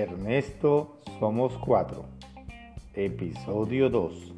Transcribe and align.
Ernesto 0.00 0.96
Somos 1.18 1.58
Cuatro, 1.58 2.06
episodio 2.94 3.90
2. 3.90 4.34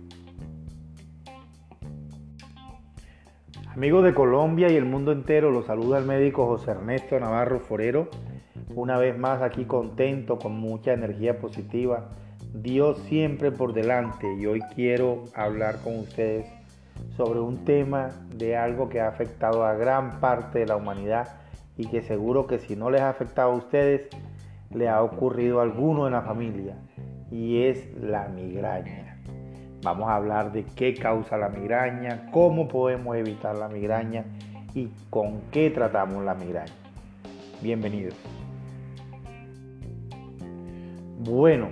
Amigos 3.69 4.03
de 4.03 4.13
Colombia 4.13 4.69
y 4.73 4.75
el 4.75 4.85
mundo 4.85 5.13
entero, 5.13 5.53
los 5.53 5.67
saluda 5.67 5.99
el 5.99 6.05
médico 6.05 6.47
José 6.47 6.73
Ernesto 6.73 7.21
Navarro 7.21 7.61
Forero. 7.61 8.09
Una 8.75 8.99
vez 8.99 9.17
más 9.17 9.41
aquí 9.41 9.65
contento, 9.65 10.37
con 10.37 10.59
mucha 10.59 10.95
energía 10.95 11.39
positiva. 11.39 12.09
Dios 12.53 12.99
siempre 13.09 13.53
por 13.53 13.73
delante 13.73 14.27
y 14.35 14.47
hoy 14.47 14.63
quiero 14.75 15.25
hablar 15.33 15.81
con 15.85 16.01
ustedes 16.01 16.45
sobre 17.17 17.39
un 17.39 17.65
tema 17.65 18.11
de 18.35 18.57
algo 18.57 18.89
que 18.89 19.01
ha 19.01 19.07
afectado 19.07 19.65
a 19.65 19.75
gran 19.75 20.19
parte 20.19 20.59
de 20.59 20.67
la 20.67 20.75
humanidad 20.75 21.37
y 21.77 21.87
que 21.87 22.03
seguro 22.03 22.49
que 22.49 22.59
si 22.59 22.75
no 22.75 22.91
les 22.91 23.01
ha 23.01 23.11
afectado 23.11 23.53
a 23.53 23.55
ustedes, 23.55 24.09
le 24.75 24.89
ha 24.89 25.03
ocurrido 25.03 25.61
a 25.61 25.63
alguno 25.63 26.07
en 26.07 26.13
la 26.13 26.23
familia 26.23 26.77
y 27.31 27.63
es 27.65 27.95
la 28.01 28.29
migraña. 28.29 29.17
Vamos 29.83 30.09
a 30.09 30.17
hablar 30.17 30.53
de 30.53 30.65
qué 30.65 30.95
causa 30.95 31.37
la 31.37 31.49
migraña, 31.49 32.31
cómo 32.31 32.69
podemos 32.69 33.17
evitar 33.17 33.57
la 33.57 33.69
migraña 33.69 34.25
y 34.75 34.91
con 35.11 35.41
qué 35.51 35.71
tratamos 35.71 36.25
la 36.25 36.35
migraña. 36.35 36.73
Bienvenidos. 37.61 38.15
Bueno, 41.19 41.69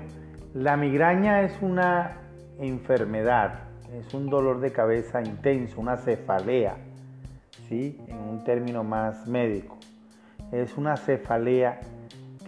la 0.54 0.76
migraña 0.76 1.42
es 1.42 1.60
una 1.60 2.18
enfermedad, 2.58 3.60
es 3.92 4.12
un 4.14 4.28
dolor 4.28 4.60
de 4.60 4.72
cabeza 4.72 5.22
intenso, 5.22 5.80
una 5.80 5.96
cefalea, 5.96 6.76
¿sí? 7.68 7.98
en 8.08 8.18
un 8.18 8.44
término 8.44 8.84
más 8.84 9.26
médico. 9.26 9.78
Es 10.52 10.76
una 10.76 10.96
cefalea 10.96 11.80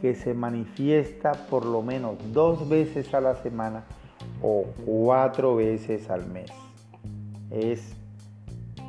que 0.02 0.16
se 0.16 0.34
manifiesta 0.34 1.30
por 1.48 1.64
lo 1.64 1.80
menos 1.80 2.16
dos 2.32 2.68
veces 2.68 3.14
a 3.14 3.20
la 3.20 3.36
semana 3.36 3.84
o 4.42 4.64
cuatro 4.84 5.54
veces 5.54 6.10
al 6.10 6.26
mes. 6.26 6.50
Es 7.50 7.94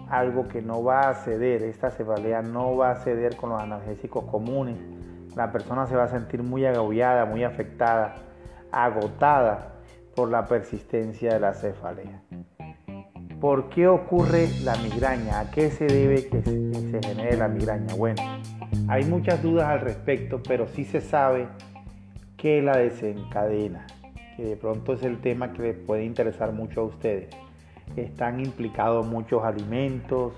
algo 0.10 0.48
que 0.48 0.64
no 0.64 0.84
va 0.84 1.10
a 1.10 1.14
ceder, 1.14 1.62
esta 1.62 1.92
cefalea 1.92 2.42
no 2.42 2.76
va 2.76 2.92
a 2.92 2.96
ceder 2.96 3.36
con 3.36 3.52
los 3.52 3.62
analgésicos 3.62 4.26
comunes. 4.26 4.76
La 5.36 5.52
persona 5.52 5.86
se 5.86 5.96
va 5.96 6.06
a 6.06 6.10
sentir 6.10 6.42
muy 6.42 6.66
agobiada, 6.66 7.26
muy 7.26 7.44
afectada, 7.44 8.16
agotada 8.72 9.76
por 10.16 10.32
la 10.32 10.48
persistencia 10.48 11.34
de 11.34 11.40
la 11.40 11.54
cefalea. 11.54 12.24
¿Por 13.40 13.70
qué 13.70 13.88
ocurre 13.88 14.48
la 14.64 14.76
migraña? 14.78 15.42
¿A 15.42 15.52
qué 15.52 15.70
se 15.70 15.86
debe 15.86 16.28
que 16.28 16.42
se 16.42 17.00
genere 17.04 17.38
la 17.38 17.50
migraña? 17.50 17.94
Bueno, 17.94 18.24
hay 18.88 19.06
muchas 19.06 19.42
dudas 19.42 19.68
al 19.68 19.82
respecto, 19.82 20.42
pero 20.44 20.68
sí 20.68 20.84
se 20.84 21.02
sabe 21.02 21.48
que 22.38 22.62
la 22.62 22.78
desencadena, 22.78 23.88
que 24.36 24.44
de 24.44 24.58
pronto 24.58 24.94
es 24.94 25.04
el 25.04 25.22
tema 25.22 25.54
que 25.54 25.62
les 25.62 25.78
puede 25.78 26.04
interesar 26.04 26.52
mucho 26.52 26.82
a 26.82 26.84
ustedes. 26.86 27.34
Están 27.96 28.40
implicados 28.40 29.06
muchos 29.08 29.44
alimentos, 29.44 30.34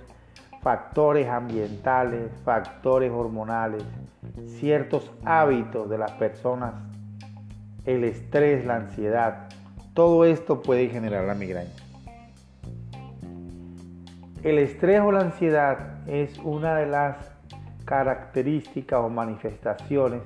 factores 0.62 1.28
ambientales, 1.28 2.32
factores 2.44 3.12
hormonales, 3.12 3.84
ciertos 4.60 5.12
hábitos 5.24 5.90
de 5.90 5.98
las 5.98 6.12
personas, 6.14 6.76
el 7.86 8.04
estrés, 8.04 8.66
la 8.66 8.76
ansiedad. 8.76 9.48
Todo 9.94 10.26
esto 10.26 10.62
puede 10.62 10.90
generar 10.90 11.26
la 11.26 11.34
migraña. 11.34 11.72
El 14.44 14.60
estrés 14.60 15.02
o 15.02 15.12
la 15.12 15.22
ansiedad 15.22 16.08
es 16.08 16.38
una 16.40 16.76
de 16.76 16.86
las 16.86 17.35
características 17.86 19.00
o 19.00 19.10
manifestaciones 19.10 20.22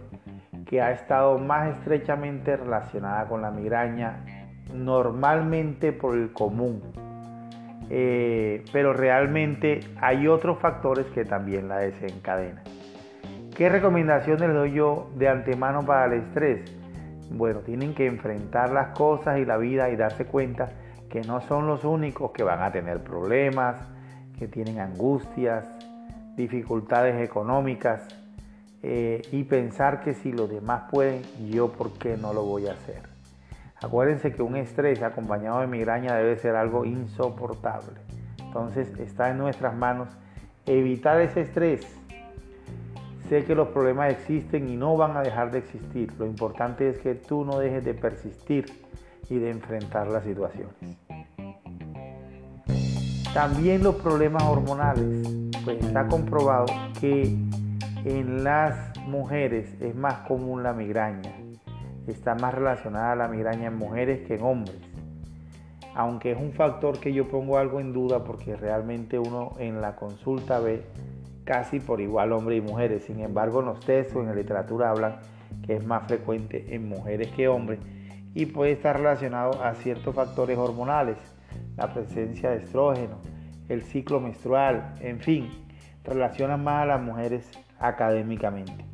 que 0.66 0.82
ha 0.82 0.92
estado 0.92 1.38
más 1.38 1.78
estrechamente 1.78 2.56
relacionada 2.56 3.28
con 3.28 3.42
la 3.42 3.52
migraña, 3.52 4.24
normalmente 4.74 5.92
por 5.92 6.16
el 6.16 6.32
común. 6.32 6.82
Eh, 7.90 8.64
pero 8.72 8.94
realmente 8.94 9.80
hay 10.00 10.28
otros 10.28 10.60
factores 10.60 11.08
que 11.08 11.26
también 11.26 11.68
la 11.68 11.78
desencadenan. 11.78 12.64
¿Qué 13.56 13.68
recomendaciones 13.68 14.54
doy 14.54 14.74
yo 14.74 15.10
de 15.16 15.28
antemano 15.28 15.86
para 15.86 16.06
el 16.06 16.22
estrés? 16.22 16.62
Bueno, 17.32 17.60
tienen 17.60 17.94
que 17.94 18.06
enfrentar 18.06 18.72
las 18.72 18.98
cosas 18.98 19.40
y 19.40 19.46
la 19.46 19.58
vida 19.58 19.90
y 19.90 19.96
darse 19.96 20.26
cuenta 20.26 20.70
que 21.10 21.22
no 21.22 21.42
son 21.42 21.68
los 21.68 21.84
únicos 21.84 22.32
que 22.32 22.44
van 22.44 22.62
a 22.62 22.72
tener 22.72 23.04
problemas, 23.04 23.76
que 24.38 24.48
tienen 24.48 24.80
angustias, 24.80 25.68
dificultades 26.40 27.22
económicas 27.22 28.08
eh, 28.82 29.22
y 29.34 29.44
pensar 29.44 30.02
que 30.02 30.14
si 30.14 30.32
los 30.32 30.50
demás 30.50 30.84
pueden, 30.90 31.22
yo 31.50 31.70
por 31.70 31.92
qué 31.98 32.16
no 32.16 32.34
lo 32.34 32.44
voy 32.44 32.68
a 32.68 32.72
hacer. 32.72 33.02
Acuérdense 33.82 34.32
que 34.32 34.42
un 34.42 34.56
estrés 34.56 35.02
acompañado 35.02 35.60
de 35.60 35.68
migraña 35.68 36.16
debe 36.16 36.38
ser 36.38 36.56
algo 36.56 36.86
insoportable. 36.86 38.00
Entonces 38.42 38.88
está 39.00 39.32
en 39.32 39.38
nuestras 39.38 39.76
manos 39.76 40.08
evitar 40.66 41.20
ese 41.20 41.42
estrés. 41.42 41.86
Sé 43.28 43.44
que 43.44 43.54
los 43.54 43.68
problemas 43.68 44.12
existen 44.12 44.70
y 44.70 44.78
no 44.78 44.96
van 44.96 45.18
a 45.18 45.22
dejar 45.22 45.52
de 45.52 45.60
existir. 45.60 46.14
Lo 46.18 46.26
importante 46.26 46.90
es 46.90 47.00
que 47.00 47.16
tú 47.16 47.44
no 47.44 47.60
dejes 47.60 47.84
de 47.84 47.94
persistir 47.94 48.66
y 49.30 49.40
de 49.40 49.52
enfrentar 49.52 50.08
las 50.08 50.24
situaciones. 50.24 50.74
También 53.34 53.84
los 53.84 53.96
problemas 53.96 54.44
hormonales 54.44 55.39
pues 55.64 55.84
está 55.84 56.08
comprobado 56.08 56.66
que 57.00 57.24
en 58.06 58.44
las 58.44 58.98
mujeres 59.08 59.76
es 59.82 59.96
más 59.96 60.20
común 60.28 60.64
la 60.64 60.74
migraña. 60.74 61.34
Está 62.08 62.36
más 62.36 62.54
relacionada 62.54 63.16
la 63.16 63.28
migraña 63.28 63.68
en 63.68 63.78
mujeres 63.78 64.26
que 64.28 64.36
en 64.36 64.44
hombres. 64.44 64.78
Aunque 65.96 66.32
es 66.32 66.38
un 66.40 66.54
factor 66.54 67.00
que 67.00 67.14
yo 67.14 67.28
pongo 67.28 67.58
algo 67.58 67.80
en 67.80 67.94
duda 67.94 68.24
porque 68.24 68.56
realmente 68.56 69.20
uno 69.20 69.54
en 69.60 69.82
la 69.82 69.96
consulta 69.96 70.60
ve 70.60 70.86
casi 71.44 71.80
por 71.80 72.00
igual 72.00 72.32
hombres 72.32 72.60
y 72.60 72.62
mujeres. 72.62 73.04
Sin 73.04 73.20
embargo, 73.20 73.60
en 73.60 73.68
los 73.68 73.80
textos, 73.80 74.22
en 74.22 74.28
la 74.28 74.36
literatura 74.36 74.92
hablan 74.92 75.18
que 75.66 75.76
es 75.76 75.86
más 75.86 76.08
frecuente 76.08 76.74
en 76.74 76.88
mujeres 76.88 77.28
que 77.36 77.48
hombres 77.48 77.80
y 78.34 78.46
puede 78.46 78.74
estar 78.74 78.98
relacionado 78.98 79.62
a 79.64 79.74
ciertos 79.76 80.16
factores 80.16 80.58
hormonales, 80.58 81.18
la 81.76 81.92
presencia 81.92 82.52
de 82.52 82.58
estrógeno, 82.58 83.20
el 83.70 83.84
ciclo 83.84 84.20
menstrual, 84.20 84.96
en 85.00 85.20
fin, 85.20 85.48
relacionan 86.04 86.64
más 86.64 86.84
a 86.84 86.86
las 86.86 87.02
mujeres 87.02 87.50
académicamente. 87.80 88.86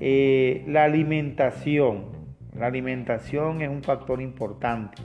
Eh, 0.00 0.64
la 0.66 0.84
alimentación. 0.84 2.24
La 2.54 2.66
alimentación 2.66 3.62
es 3.62 3.68
un 3.68 3.82
factor 3.82 4.20
importante 4.20 5.02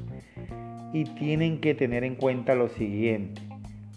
y 0.93 1.03
tienen 1.03 1.61
que 1.61 1.73
tener 1.73 2.03
en 2.03 2.15
cuenta 2.15 2.55
lo 2.55 2.67
siguiente. 2.69 3.41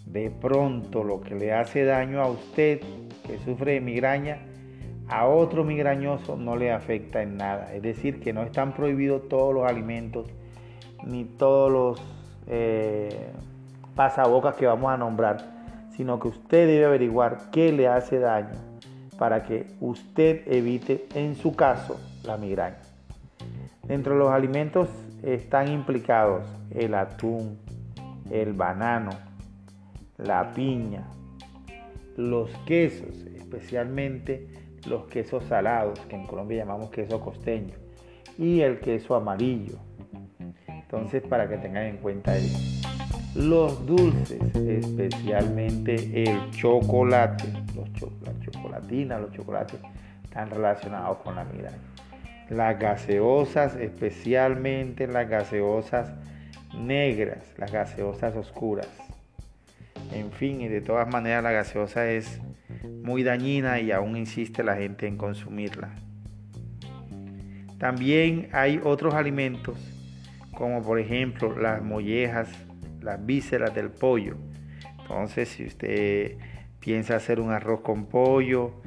De 0.05 0.31
pronto 0.31 1.03
lo 1.03 1.21
que 1.21 1.35
le 1.35 1.53
hace 1.53 1.83
daño 1.83 2.21
a 2.21 2.27
usted 2.27 2.81
que 3.25 3.37
sufre 3.39 3.73
de 3.73 3.81
migraña, 3.81 4.39
a 5.07 5.27
otro 5.27 5.63
migrañoso 5.63 6.37
no 6.37 6.55
le 6.55 6.71
afecta 6.71 7.21
en 7.21 7.37
nada. 7.37 7.73
Es 7.73 7.81
decir, 7.81 8.19
que 8.19 8.33
no 8.33 8.43
están 8.43 8.73
prohibidos 8.73 9.27
todos 9.27 9.53
los 9.53 9.69
alimentos 9.69 10.27
ni 11.05 11.25
todos 11.25 11.71
los 11.71 12.01
eh, 12.47 13.31
pasabocas 13.95 14.55
que 14.55 14.65
vamos 14.65 14.91
a 14.91 14.97
nombrar, 14.97 15.37
sino 15.95 16.19
que 16.19 16.29
usted 16.29 16.67
debe 16.67 16.85
averiguar 16.85 17.51
qué 17.51 17.71
le 17.71 17.87
hace 17.87 18.19
daño 18.19 18.55
para 19.17 19.43
que 19.43 19.67
usted 19.79 20.41
evite, 20.47 21.07
en 21.13 21.35
su 21.35 21.55
caso, 21.55 21.99
la 22.23 22.37
migraña. 22.37 22.81
Dentro 23.83 24.13
de 24.13 24.19
los 24.19 24.31
alimentos 24.31 24.89
están 25.21 25.69
implicados 25.69 26.45
el 26.71 26.95
atún, 26.95 27.59
el 28.31 28.53
banano, 28.53 29.11
la 30.17 30.51
piña, 30.51 31.07
los 32.17 32.49
quesos, 32.65 33.25
especialmente 33.35 34.47
los 34.87 35.05
quesos 35.05 35.43
salados, 35.45 35.99
que 36.01 36.15
en 36.15 36.25
Colombia 36.25 36.57
llamamos 36.59 36.89
queso 36.89 37.19
costeño, 37.19 37.75
y 38.37 38.61
el 38.61 38.79
queso 38.79 39.15
amarillo. 39.15 39.77
Entonces, 40.67 41.21
para 41.23 41.47
que 41.47 41.57
tengan 41.57 41.85
en 41.85 41.97
cuenta 41.97 42.35
eso. 42.35 42.72
Los 43.35 43.83
dulces, 43.87 44.39
especialmente 44.55 46.23
el 46.23 46.51
chocolate, 46.51 47.45
los 47.75 47.91
chocolatina, 48.41 49.17
los 49.17 49.31
chocolates, 49.31 49.79
están 50.23 50.51
relacionados 50.51 51.17
con 51.17 51.35
la 51.35 51.43
migraña. 51.43 51.79
Las 52.51 52.77
gaseosas, 52.77 53.75
especialmente 53.75 55.07
las 55.07 55.27
gaseosas 55.27 56.13
negras, 56.77 57.39
las 57.57 57.71
gaseosas 57.71 58.35
oscuras. 58.35 58.89
En 60.11 60.31
fin, 60.31 60.61
y 60.61 60.67
de 60.67 60.81
todas 60.81 61.07
maneras 61.07 61.43
la 61.43 61.51
gaseosa 61.51 62.11
es 62.11 62.39
muy 63.03 63.23
dañina 63.23 63.79
y 63.79 63.91
aún 63.91 64.15
insiste 64.15 64.63
la 64.63 64.75
gente 64.75 65.07
en 65.07 65.17
consumirla. 65.17 65.89
También 67.79 68.49
hay 68.51 68.79
otros 68.83 69.15
alimentos, 69.15 69.75
como 70.55 70.83
por 70.83 70.99
ejemplo 70.99 71.57
las 71.59 71.81
mollejas 71.81 72.47
las 73.03 73.25
vísceras 73.25 73.73
del 73.75 73.89
pollo. 73.89 74.35
Entonces, 75.01 75.49
si 75.49 75.65
usted 75.65 76.37
piensa 76.79 77.15
hacer 77.15 77.39
un 77.39 77.51
arroz 77.51 77.81
con 77.81 78.05
pollo, 78.05 78.81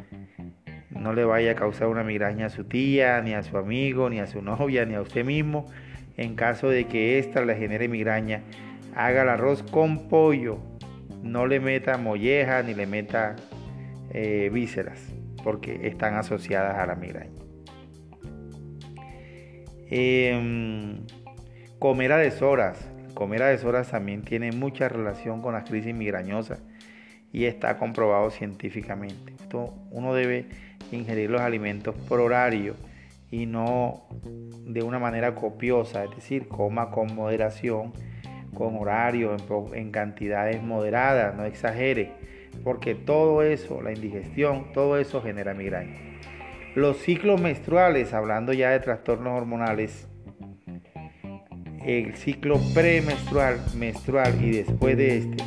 no 0.90 1.12
le 1.12 1.24
vaya 1.24 1.52
a 1.52 1.54
causar 1.54 1.88
una 1.88 2.02
migraña 2.02 2.46
a 2.46 2.50
su 2.50 2.64
tía, 2.64 3.20
ni 3.20 3.34
a 3.34 3.42
su 3.42 3.56
amigo, 3.58 4.08
ni 4.10 4.20
a 4.20 4.26
su 4.26 4.42
novia, 4.42 4.84
ni 4.84 4.94
a 4.94 5.00
usted 5.00 5.24
mismo. 5.24 5.66
En 6.16 6.34
caso 6.34 6.68
de 6.68 6.86
que 6.86 7.18
ésta 7.18 7.44
le 7.44 7.56
genere 7.56 7.88
migraña, 7.88 8.42
haga 8.94 9.22
el 9.22 9.28
arroz 9.28 9.62
con 9.62 10.08
pollo. 10.08 10.58
No 11.22 11.46
le 11.46 11.60
meta 11.60 11.98
molleja 11.98 12.62
ni 12.62 12.74
le 12.74 12.86
meta 12.86 13.36
eh, 14.10 14.50
vísceras, 14.52 15.12
porque 15.42 15.86
están 15.88 16.14
asociadas 16.14 16.78
a 16.78 16.86
la 16.86 16.94
migraña. 16.94 17.30
Em, 19.88 21.04
comer 21.78 22.12
a 22.12 22.16
deshoras. 22.16 22.90
Comer 23.16 23.42
a 23.44 23.46
deshoras 23.46 23.90
también 23.90 24.20
tiene 24.20 24.52
mucha 24.52 24.90
relación 24.90 25.40
con 25.40 25.54
las 25.54 25.64
crisis 25.64 25.94
migrañosas 25.94 26.60
y 27.32 27.46
está 27.46 27.78
comprobado 27.78 28.30
científicamente. 28.30 29.32
Esto 29.40 29.72
uno 29.90 30.12
debe 30.12 30.44
ingerir 30.92 31.30
los 31.30 31.40
alimentos 31.40 31.94
por 32.10 32.20
horario 32.20 32.74
y 33.30 33.46
no 33.46 34.04
de 34.66 34.82
una 34.82 34.98
manera 34.98 35.34
copiosa, 35.34 36.04
es 36.04 36.10
decir, 36.10 36.46
coma 36.46 36.90
con 36.90 37.14
moderación, 37.14 37.94
con 38.52 38.76
horario, 38.76 39.34
en, 39.72 39.90
cantidades 39.92 40.62
moderadas, 40.62 41.34
no 41.34 41.46
exagere, 41.46 42.12
porque 42.62 42.94
todo 42.94 43.42
eso, 43.42 43.80
la 43.80 43.92
indigestión, 43.92 44.74
todo 44.74 44.98
eso 44.98 45.22
genera 45.22 45.54
migraña. 45.54 45.96
Los 46.74 46.98
ciclos 46.98 47.40
menstruales, 47.40 48.12
hablando 48.12 48.52
ya 48.52 48.72
de 48.72 48.80
trastornos 48.80 49.38
hormonales, 49.38 50.06
el 51.86 52.16
ciclo 52.16 52.58
premenstrual, 52.74 53.60
menstrual 53.76 54.44
y 54.44 54.50
después 54.50 54.96
de 54.96 55.18
este 55.18 55.44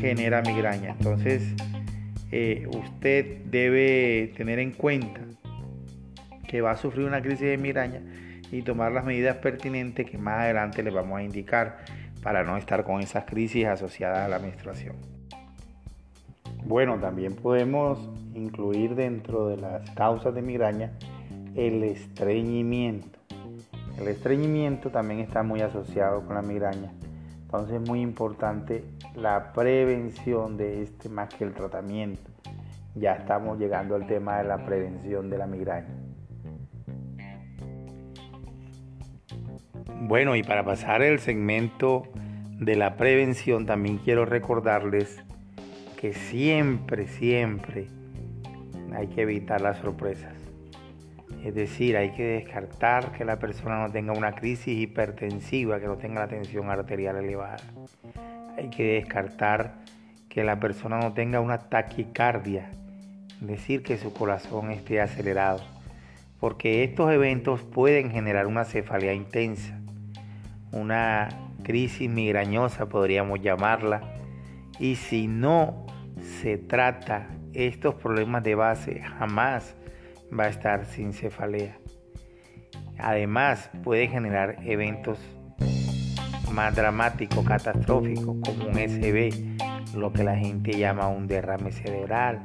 genera 0.00 0.42
migraña. 0.42 0.96
Entonces, 0.98 1.54
eh, 2.32 2.66
usted 2.68 3.44
debe 3.44 4.32
tener 4.36 4.58
en 4.58 4.72
cuenta 4.72 5.20
que 6.48 6.60
va 6.60 6.72
a 6.72 6.76
sufrir 6.76 7.06
una 7.06 7.22
crisis 7.22 7.42
de 7.42 7.58
migraña 7.58 8.02
y 8.50 8.62
tomar 8.62 8.90
las 8.90 9.04
medidas 9.04 9.36
pertinentes 9.36 10.10
que 10.10 10.18
más 10.18 10.40
adelante 10.40 10.82
le 10.82 10.90
vamos 10.90 11.18
a 11.18 11.22
indicar 11.22 11.78
para 12.22 12.42
no 12.42 12.56
estar 12.56 12.84
con 12.84 13.00
esas 13.00 13.24
crisis 13.24 13.66
asociadas 13.66 14.18
a 14.18 14.28
la 14.28 14.40
menstruación. 14.40 14.96
Bueno, 16.64 16.98
también 16.98 17.34
podemos 17.34 18.10
incluir 18.34 18.94
dentro 18.96 19.48
de 19.48 19.58
las 19.58 19.88
causas 19.90 20.34
de 20.34 20.42
migraña 20.42 20.92
el 21.54 21.84
estreñimiento. 21.84 23.17
El 23.98 24.06
estreñimiento 24.06 24.90
también 24.90 25.20
está 25.20 25.42
muy 25.42 25.60
asociado 25.60 26.24
con 26.24 26.36
la 26.36 26.42
migraña. 26.42 26.92
Entonces 27.42 27.80
es 27.80 27.88
muy 27.88 28.00
importante 28.00 28.84
la 29.16 29.52
prevención 29.52 30.56
de 30.56 30.82
este 30.82 31.08
más 31.08 31.34
que 31.34 31.44
el 31.44 31.52
tratamiento. 31.52 32.30
Ya 32.94 33.14
estamos 33.14 33.58
llegando 33.58 33.96
al 33.96 34.06
tema 34.06 34.38
de 34.38 34.44
la 34.44 34.64
prevención 34.64 35.28
de 35.30 35.38
la 35.38 35.46
migraña. 35.46 35.88
Bueno, 40.00 40.36
y 40.36 40.44
para 40.44 40.64
pasar 40.64 41.02
el 41.02 41.18
segmento 41.18 42.04
de 42.60 42.76
la 42.76 42.96
prevención, 42.96 43.66
también 43.66 43.98
quiero 43.98 44.24
recordarles 44.24 45.24
que 45.96 46.12
siempre, 46.12 47.08
siempre 47.08 47.88
hay 48.94 49.08
que 49.08 49.22
evitar 49.22 49.60
las 49.60 49.78
sorpresas. 49.78 50.37
Es 51.44 51.54
decir, 51.54 51.96
hay 51.96 52.10
que 52.12 52.24
descartar 52.24 53.12
que 53.12 53.24
la 53.24 53.38
persona 53.38 53.80
no 53.80 53.90
tenga 53.90 54.12
una 54.12 54.32
crisis 54.34 54.78
hipertensiva, 54.78 55.80
que 55.80 55.86
no 55.86 55.96
tenga 55.96 56.20
la 56.20 56.28
tensión 56.28 56.70
arterial 56.70 57.16
elevada. 57.16 57.58
Hay 58.56 58.70
que 58.70 58.94
descartar 58.94 59.74
que 60.28 60.44
la 60.44 60.58
persona 60.58 60.98
no 60.98 61.12
tenga 61.12 61.40
una 61.40 61.58
taquicardia, 61.58 62.70
es 63.40 63.46
decir, 63.46 63.82
que 63.82 63.98
su 63.98 64.12
corazón 64.12 64.70
esté 64.70 65.00
acelerado, 65.00 65.60
porque 66.40 66.84
estos 66.84 67.12
eventos 67.12 67.62
pueden 67.62 68.10
generar 68.10 68.46
una 68.46 68.64
cefalea 68.64 69.14
intensa 69.14 69.78
una 70.72 71.28
crisis 71.62 72.08
migrañosa 72.08 72.88
podríamos 72.88 73.40
llamarla, 73.40 74.00
y 74.78 74.96
si 74.96 75.26
no 75.26 75.86
se 76.40 76.58
trata 76.58 77.28
estos 77.52 77.94
problemas 77.94 78.42
de 78.44 78.54
base, 78.54 79.00
jamás 79.00 79.74
va 80.36 80.44
a 80.44 80.48
estar 80.48 80.86
sin 80.86 81.12
cefalea. 81.12 81.78
Además, 82.98 83.70
puede 83.84 84.08
generar 84.08 84.56
eventos 84.64 85.18
más 86.52 86.74
dramáticos, 86.74 87.44
catastróficos, 87.44 88.36
como 88.44 88.66
un 88.66 88.78
SB, 88.78 89.96
lo 89.96 90.12
que 90.12 90.24
la 90.24 90.36
gente 90.36 90.76
llama 90.76 91.08
un 91.08 91.26
derrame 91.26 91.70
cerebral, 91.72 92.42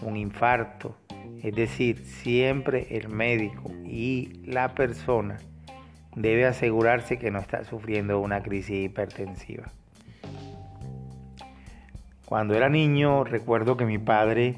un 0.00 0.16
infarto. 0.16 0.96
Es 1.42 1.54
decir, 1.54 1.98
siempre 1.98 2.86
el 2.96 3.08
médico 3.08 3.70
y 3.84 4.40
la 4.44 4.74
persona 4.74 5.38
debe 6.14 6.46
asegurarse 6.46 7.18
que 7.18 7.30
no 7.30 7.40
está 7.40 7.64
sufriendo 7.64 8.20
una 8.20 8.42
crisis 8.42 8.84
hipertensiva. 8.84 9.72
Cuando 12.24 12.54
era 12.54 12.68
niño 12.68 13.24
recuerdo 13.24 13.76
que 13.76 13.84
mi 13.84 13.98
padre 13.98 14.56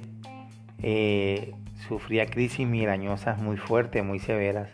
eh, 0.83 1.53
sufría 1.89 2.27
crisis 2.27 2.67
migrañosas 2.67 3.39
muy 3.39 3.57
fuertes, 3.57 4.05
muy 4.05 4.19
severas, 4.19 4.71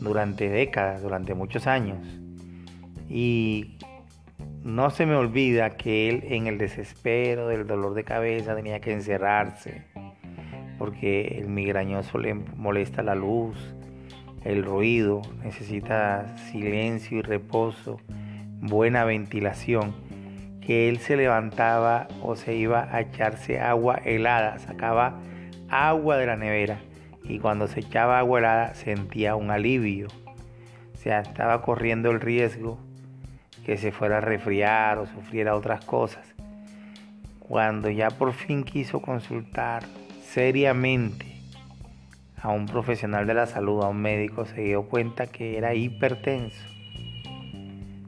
durante 0.00 0.48
décadas, 0.48 1.02
durante 1.02 1.34
muchos 1.34 1.66
años. 1.66 1.98
Y 3.08 3.78
no 4.62 4.90
se 4.90 5.06
me 5.06 5.14
olvida 5.14 5.76
que 5.76 6.08
él 6.08 6.24
en 6.28 6.46
el 6.46 6.58
desespero 6.58 7.48
del 7.48 7.66
dolor 7.66 7.94
de 7.94 8.04
cabeza 8.04 8.54
tenía 8.54 8.80
que 8.80 8.92
encerrarse, 8.92 9.84
porque 10.78 11.38
el 11.38 11.48
migrañoso 11.48 12.18
le 12.18 12.34
molesta 12.34 13.02
la 13.02 13.14
luz, 13.14 13.56
el 14.44 14.64
ruido, 14.64 15.22
necesita 15.42 16.36
silencio 16.50 17.18
y 17.18 17.22
reposo, 17.22 17.98
buena 18.60 19.04
ventilación, 19.04 19.94
que 20.60 20.88
él 20.88 20.98
se 20.98 21.16
levantaba 21.16 22.08
o 22.22 22.36
se 22.36 22.54
iba 22.54 22.94
a 22.94 23.00
echarse 23.00 23.58
agua 23.58 23.96
helada, 24.04 24.58
sacaba 24.58 25.18
agua 25.70 26.16
de 26.16 26.26
la 26.26 26.36
nevera 26.36 26.80
y 27.24 27.38
cuando 27.38 27.68
se 27.68 27.80
echaba 27.80 28.18
agua 28.18 28.38
helada 28.38 28.74
sentía 28.74 29.36
un 29.36 29.50
alivio. 29.50 30.08
O 30.94 30.96
sea, 30.96 31.20
estaba 31.20 31.62
corriendo 31.62 32.10
el 32.10 32.20
riesgo 32.20 32.78
que 33.64 33.76
se 33.76 33.92
fuera 33.92 34.18
a 34.18 34.20
resfriar 34.20 34.98
o 34.98 35.06
sufriera 35.06 35.54
otras 35.54 35.84
cosas. 35.84 36.34
Cuando 37.38 37.90
ya 37.90 38.10
por 38.10 38.32
fin 38.32 38.64
quiso 38.64 39.00
consultar 39.00 39.84
seriamente 40.22 41.26
a 42.40 42.50
un 42.50 42.66
profesional 42.66 43.26
de 43.26 43.34
la 43.34 43.46
salud, 43.46 43.82
a 43.82 43.88
un 43.88 44.00
médico, 44.00 44.44
se 44.46 44.62
dio 44.62 44.84
cuenta 44.84 45.26
que 45.26 45.58
era 45.58 45.74
hipertenso. 45.74 46.64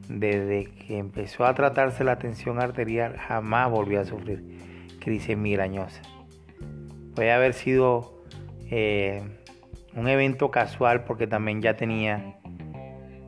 Desde 0.07 0.65
que 0.65 0.97
empezó 0.97 1.45
a 1.45 1.53
tratarse 1.53 2.03
la 2.03 2.17
tensión 2.17 2.59
arterial, 2.59 3.17
jamás 3.17 3.69
volvió 3.69 4.01
a 4.01 4.05
sufrir 4.05 4.43
crisis 4.99 5.37
migrañosa. 5.37 6.01
Puede 7.15 7.31
haber 7.31 7.53
sido 7.53 8.23
eh, 8.69 9.21
un 9.95 10.07
evento 10.07 10.51
casual 10.51 11.03
porque 11.03 11.27
también 11.27 11.61
ya 11.61 11.75
tenía 11.75 12.35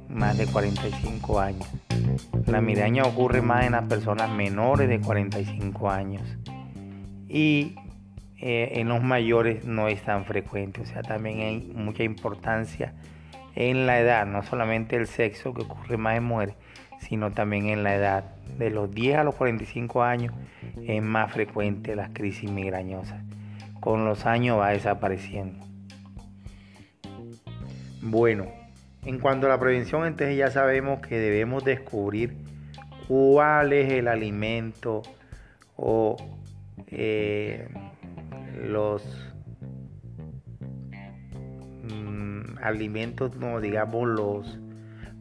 más 0.09 0.37
de 0.37 0.45
45 0.45 1.39
años. 1.39 1.67
La 2.45 2.61
migraña 2.61 3.03
ocurre 3.03 3.41
más 3.41 3.65
en 3.65 3.73
las 3.73 3.85
personas 3.85 4.29
menores 4.29 4.87
de 4.87 4.99
45 4.99 5.89
años. 5.89 6.21
Y 7.27 7.75
eh, 8.39 8.79
en 8.79 8.89
los 8.89 9.01
mayores 9.01 9.65
no 9.65 9.87
es 9.87 10.01
tan 10.03 10.25
frecuente. 10.25 10.81
O 10.81 10.85
sea, 10.85 11.01
también 11.01 11.39
hay 11.39 11.71
mucha 11.73 12.03
importancia 12.03 12.93
en 13.55 13.85
la 13.85 13.99
edad, 13.99 14.25
no 14.25 14.43
solamente 14.43 14.95
el 14.95 15.07
sexo 15.07 15.53
que 15.53 15.61
ocurre 15.61 15.97
más 15.97 16.17
en 16.17 16.23
mujeres, 16.23 16.55
sino 16.99 17.31
también 17.31 17.67
en 17.67 17.83
la 17.83 17.95
edad. 17.95 18.35
De 18.57 18.69
los 18.69 18.91
10 18.91 19.17
a 19.17 19.23
los 19.23 19.35
45 19.35 20.03
años 20.03 20.33
es 20.85 21.01
más 21.01 21.31
frecuente 21.31 21.95
las 21.95 22.09
crisis 22.09 22.51
migrañosas. 22.51 23.23
Con 23.83 24.05
los 24.05 24.25
años 24.25 24.57
va 24.59 24.69
desapareciendo. 24.69 25.59
Bueno, 28.01 28.45
en 29.03 29.19
cuanto 29.19 29.47
a 29.47 29.49
la 29.49 29.59
prevención, 29.59 30.07
entonces 30.07 30.37
ya 30.37 30.49
sabemos 30.49 31.01
que 31.01 31.19
debemos 31.19 31.65
descubrir 31.65 32.33
cuál 33.09 33.73
es 33.73 33.91
el 33.91 34.07
alimento 34.07 35.01
o 35.75 36.15
eh, 36.87 37.67
los 38.55 39.03
mm, 41.83 42.59
alimentos, 42.61 43.35
no 43.35 43.59
digamos 43.59 44.07
los 44.07 44.59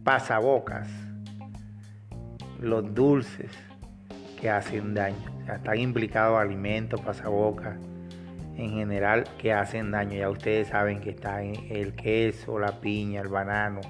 pasabocas, 0.04 0.88
los 2.60 2.94
dulces 2.94 3.50
que 4.40 4.50
hacen 4.50 4.94
daño. 4.94 5.32
están 5.52 5.80
implicados 5.80 6.38
alimentos, 6.38 7.00
pasabocas 7.00 7.76
en 8.62 8.70
general 8.70 9.24
que 9.38 9.52
hacen 9.52 9.90
daño. 9.90 10.18
Ya 10.18 10.30
ustedes 10.30 10.68
saben 10.68 11.00
que 11.00 11.10
está 11.10 11.42
el 11.42 11.94
queso, 11.94 12.58
la 12.58 12.80
piña, 12.80 13.20
el 13.20 13.28
banano, 13.28 13.80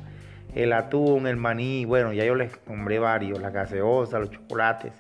el 0.55 0.73
atún, 0.73 1.27
el 1.27 1.37
maní. 1.37 1.85
Bueno, 1.85 2.13
ya 2.13 2.25
yo 2.25 2.35
les 2.35 2.53
nombré 2.67 2.99
varios, 2.99 3.41
la 3.41 3.51
gaseosa, 3.51 4.19
los 4.19 4.31
chocolates. 4.31 4.93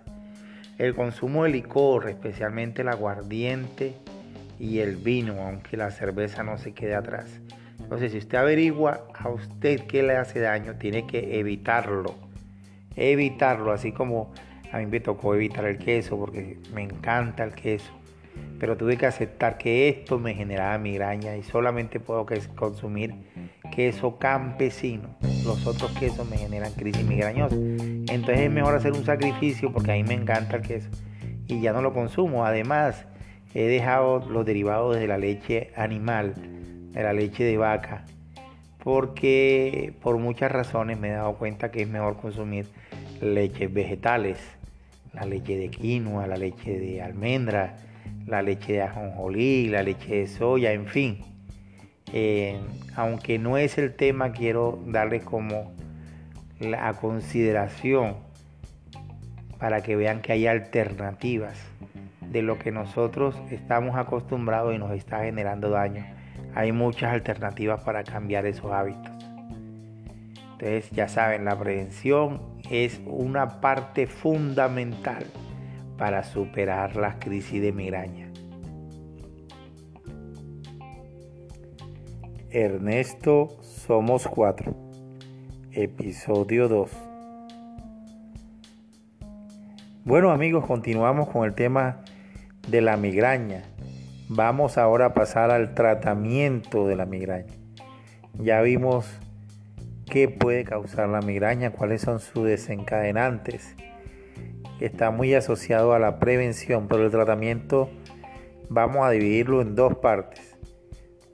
El 0.79 0.95
consumo 0.95 1.45
de 1.45 1.51
licor, 1.51 2.09
especialmente 2.09 2.83
el 2.83 2.89
aguardiente 2.89 3.95
y 4.59 4.81
el 4.81 4.97
vino, 4.97 5.41
aunque 5.43 5.77
la 5.77 5.91
cerveza 5.91 6.43
no 6.43 6.59
se 6.59 6.73
quede 6.73 6.95
atrás. 6.95 7.41
Entonces, 7.79 8.13
si 8.13 8.19
usted 8.19 8.39
averigua 8.39 9.07
a 9.15 9.29
usted 9.29 9.81
qué 9.87 10.03
le 10.03 10.17
hace 10.17 10.41
daño, 10.41 10.75
tiene 10.75 11.07
que 11.07 11.39
evitarlo. 11.39 12.15
Evitarlo, 12.97 13.73
así 13.73 13.93
como 13.93 14.33
a 14.71 14.79
mí 14.79 14.87
me 14.87 15.01
tocó 15.01 15.35
evitar 15.35 15.65
el 15.67 15.79
queso 15.79 16.19
porque 16.19 16.59
me 16.75 16.83
encanta 16.83 17.45
el 17.45 17.55
queso. 17.55 17.93
Pero 18.59 18.77
tuve 18.77 18.97
que 18.97 19.07
aceptar 19.07 19.59
que 19.59 19.89
esto 19.89 20.19
me 20.19 20.35
generaba 20.35 20.79
migraña 20.79 21.37
y 21.37 21.43
solamente 21.43 21.99
puedo 21.99 22.27
consumir 22.55 23.15
queso 23.75 24.19
campesino. 24.19 25.17
Los 25.45 25.67
otros 25.67 25.91
quesos 25.99 26.29
me 26.29 26.37
generan 26.37 26.73
crisis 26.73 27.05
migrañosa. 27.05 27.57
Entonces 27.57 28.41
es 28.41 28.51
mejor 28.51 28.77
hacer 28.77 28.93
un 28.93 29.05
sacrificio 29.05 29.73
porque 29.73 29.93
a 29.93 29.95
mí 29.95 30.05
me 30.05 30.15
encanta 30.15 30.57
el 30.57 30.63
queso 30.63 30.89
y 31.49 31.61
ya 31.61 31.73
no 31.73 31.83
lo 31.83 31.93
consumo. 31.93 32.45
Además, 32.45 33.05
he 33.55 33.65
dejado 33.65 34.21
los 34.29 34.47
derivados 34.47 34.97
de 34.97 35.07
la 35.07 35.19
leche 35.19 35.71
animal, 35.77 36.35
de 36.93 37.03
la 37.03 37.13
leche 37.13 37.45
de 37.45 37.57
vaca, 37.57 38.05
porque 38.83 39.95
por 40.03 40.19
muchas 40.19 40.51
razones 40.51 40.99
me 40.99 41.09
he 41.09 41.13
dado 41.13 41.35
cuenta 41.35 41.71
que 41.71 41.83
es 41.83 41.89
mejor 41.89 42.17
consumir 42.17 42.67
leches 43.21 43.73
vegetales, 43.73 44.39
la 45.13 45.25
leche 45.25 45.57
de 45.57 45.69
quinoa, 45.69 46.27
la 46.27 46.37
leche 46.37 46.79
de 46.79 47.03
almendra, 47.03 47.77
la 48.27 48.43
leche 48.43 48.75
de 48.75 48.83
ajonjolí, 48.83 49.69
la 49.69 49.83
leche 49.83 50.17
de 50.17 50.27
soya, 50.27 50.73
en 50.73 50.87
fin. 50.87 51.19
Eh, 52.13 52.59
aunque 52.95 53.39
no 53.39 53.57
es 53.59 53.79
el 53.79 53.95
tema, 53.95 54.33
quiero 54.33 54.79
darle 54.87 55.21
como 55.21 55.73
la 56.61 56.93
consideración 56.95 58.17
para 59.59 59.83
que 59.83 59.97
vean 59.97 60.21
que 60.21 60.33
hay 60.33 60.47
alternativas 60.47 61.59
de 62.21 62.43
lo 62.43 62.59
que 62.59 62.73
nosotros 62.73 63.37
estamos 63.51 63.97
acostumbrados 63.97 64.75
y 64.75 64.79
nos 64.79 64.93
está 64.93 65.25
generando 65.25 65.71
daño. 65.71 66.05
Hay 66.55 66.73
muchas 66.73 67.13
alternativas 67.13 67.83
para 67.83 68.05
cambiar 68.05 68.47
esos 68.47 68.71
hábitos. 68.73 69.13
Entonces 70.53 70.91
ya 70.91 71.09
saben, 71.09 71.45
la 71.45 71.59
prevención 71.59 72.41
es 72.71 73.01
una 73.07 73.61
parte 73.61 74.07
fundamental 74.07 75.25
para 76.03 76.25
superar 76.25 76.97
las 76.97 77.15
crisis 77.21 77.63
de 77.63 77.71
migraña. 77.71 78.29
Ernesto 82.51 83.57
Somos 83.61 84.27
Cuatro, 84.27 84.75
episodio 85.71 86.67
2. 86.67 86.91
Bueno 90.05 90.33
amigos, 90.33 90.67
continuamos 90.67 91.29
con 91.29 91.45
el 91.45 91.55
tema 91.55 92.01
de 92.67 92.81
la 92.81 92.97
migraña. 92.97 93.63
Vamos 94.29 94.79
ahora 94.79 95.07
a 95.07 95.15
pasar 95.15 95.53
al 95.53 95.73
tratamiento 95.73 96.89
de 96.89 96.97
la 96.97 97.07
migraña. 97.07 97.55
Ya 98.41 98.61
vimos 98.61 99.07
qué 100.11 100.29
puede 100.29 100.65
causar 100.65 101.09
la 101.11 101.21
migraña, 101.21 101.71
cuáles 101.71 102.01
son 102.03 102.19
sus 102.19 102.45
desencadenantes. 102.45 103.77
Está 104.83 105.13
muy 105.13 105.33
asociado 105.33 105.95
a 105.95 106.01
la 106.01 106.19
prevención, 106.19 106.89
pero 106.89 107.05
el 107.05 107.13
tratamiento 107.13 107.89
vamos 108.69 109.07
a 109.07 109.11
dividirlo 109.11 109.63
en 109.63 109.77
dos 109.77 109.95
partes. 109.99 110.57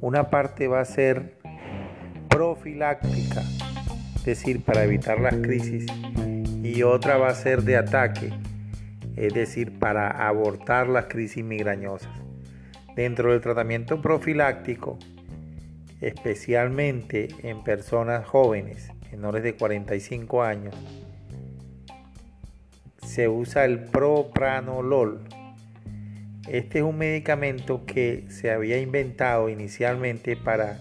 Una 0.00 0.28
parte 0.28 0.68
va 0.68 0.80
a 0.80 0.84
ser 0.84 1.38
profiláctica, 2.28 3.40
es 4.16 4.24
decir, 4.26 4.62
para 4.62 4.84
evitar 4.84 5.18
las 5.18 5.36
crisis, 5.36 5.86
y 6.62 6.82
otra 6.82 7.16
va 7.16 7.28
a 7.28 7.34
ser 7.34 7.62
de 7.62 7.78
ataque, 7.78 8.34
es 9.16 9.32
decir, 9.32 9.78
para 9.78 10.10
abortar 10.10 10.86
las 10.86 11.06
crisis 11.06 11.42
migrañosas. 11.42 12.12
Dentro 12.96 13.32
del 13.32 13.40
tratamiento 13.40 14.02
profiláctico, 14.02 14.98
especialmente 16.02 17.28
en 17.42 17.64
personas 17.64 18.26
jóvenes, 18.26 18.90
menores 19.10 19.42
de 19.42 19.54
45 19.54 20.42
años, 20.42 20.74
se 23.08 23.26
usa 23.26 23.64
el 23.64 23.80
propranolol. 23.84 25.20
Este 26.46 26.78
es 26.78 26.84
un 26.84 26.98
medicamento 26.98 27.86
que 27.86 28.26
se 28.28 28.50
había 28.50 28.78
inventado 28.78 29.48
inicialmente 29.48 30.36
para 30.36 30.78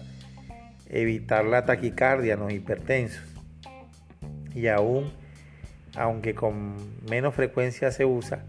evitar 0.90 1.46
la 1.46 1.64
taquicardia 1.64 2.34
en 2.34 2.40
los 2.40 2.52
hipertensos. 2.52 3.24
Y 4.54 4.66
aún 4.66 5.10
aunque 5.96 6.34
con 6.34 6.76
menos 7.08 7.34
frecuencia 7.34 7.90
se 7.90 8.04
usa, 8.04 8.44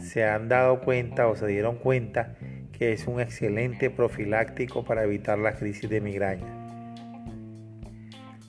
se 0.00 0.24
han 0.24 0.48
dado 0.48 0.80
cuenta 0.80 1.28
o 1.28 1.36
se 1.36 1.46
dieron 1.46 1.76
cuenta 1.76 2.34
que 2.72 2.92
es 2.92 3.06
un 3.06 3.20
excelente 3.20 3.90
profiláctico 3.90 4.84
para 4.84 5.04
evitar 5.04 5.38
la 5.38 5.54
crisis 5.54 5.88
de 5.88 6.00
migraña. 6.00 6.46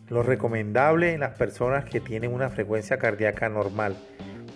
Lo 0.07 0.23
recomendable 0.23 1.13
en 1.13 1.19
las 1.19 1.37
personas 1.37 1.85
que 1.85 1.99
tienen 1.99 2.33
una 2.33 2.49
frecuencia 2.49 2.97
cardíaca 2.97 3.49
normal 3.49 3.97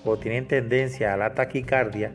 o 0.06 0.18
tienen 0.18 0.48
tendencia 0.48 1.14
a 1.14 1.18
la 1.18 1.34
taquicardia 1.34 2.14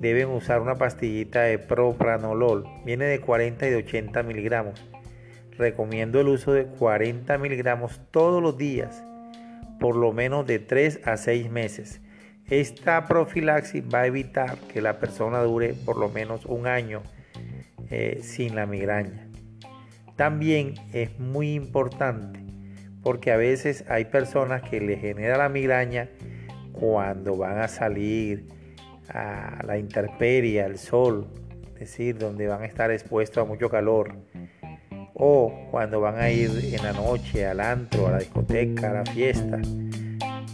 deben 0.00 0.28
usar 0.30 0.60
una 0.60 0.74
pastillita 0.74 1.42
de 1.42 1.58
propranolol. 1.58 2.66
Viene 2.84 3.04
de 3.04 3.20
40 3.20 3.66
y 3.68 3.70
de 3.70 3.76
80 3.76 4.22
miligramos. 4.24 4.84
Recomiendo 5.56 6.20
el 6.20 6.26
uso 6.26 6.52
de 6.52 6.66
40 6.66 7.38
miligramos 7.38 8.00
todos 8.10 8.42
los 8.42 8.58
días 8.58 9.04
por 9.82 9.96
lo 9.96 10.12
menos 10.12 10.46
de 10.46 10.60
3 10.60 11.00
a 11.04 11.16
6 11.16 11.50
meses. 11.50 12.00
Esta 12.48 13.06
profilaxis 13.06 13.82
va 13.92 14.02
a 14.02 14.06
evitar 14.06 14.56
que 14.72 14.80
la 14.80 14.98
persona 14.98 15.40
dure 15.40 15.74
por 15.74 15.96
lo 15.96 16.08
menos 16.08 16.46
un 16.46 16.66
año 16.66 17.02
eh, 17.90 18.20
sin 18.22 18.54
la 18.54 18.66
migraña. 18.66 19.28
También 20.16 20.74
es 20.92 21.18
muy 21.18 21.54
importante 21.54 22.40
porque 23.02 23.32
a 23.32 23.36
veces 23.36 23.84
hay 23.88 24.04
personas 24.04 24.62
que 24.62 24.80
le 24.80 24.96
genera 24.96 25.36
la 25.36 25.48
migraña 25.48 26.08
cuando 26.72 27.36
van 27.36 27.58
a 27.58 27.68
salir 27.68 28.46
a 29.08 29.62
la 29.64 29.78
intemperie, 29.78 30.62
al 30.62 30.78
sol, 30.78 31.26
es 31.74 31.80
decir, 31.80 32.18
donde 32.18 32.46
van 32.46 32.62
a 32.62 32.66
estar 32.66 32.90
expuestos 32.90 33.42
a 33.42 33.46
mucho 33.46 33.68
calor 33.68 34.14
o 35.14 35.68
cuando 35.70 36.00
van 36.00 36.18
a 36.18 36.30
ir 36.30 36.50
en 36.74 36.82
la 36.82 36.92
noche 36.92 37.46
al 37.46 37.60
antro, 37.60 38.08
a 38.08 38.12
la 38.12 38.18
discoteca, 38.18 38.90
a 38.90 38.94
la 38.94 39.04
fiesta. 39.04 39.60